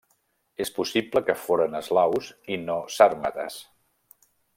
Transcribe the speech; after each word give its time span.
És 0.63 0.71
possible 0.77 1.21
que 1.27 1.35
foren 1.41 1.77
eslaus 1.81 2.31
i 2.57 2.57
no 2.65 2.79
sàrmates. 2.95 3.59